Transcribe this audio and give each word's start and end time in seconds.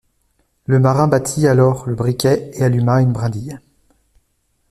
Le 0.65 0.79
marin 0.79 1.07
battit 1.07 1.45
alors 1.45 1.87
le 1.87 1.93
briquet 1.93 2.49
et 2.55 2.63
alluma 2.63 3.01
une 3.03 3.13
brindille. 3.13 3.59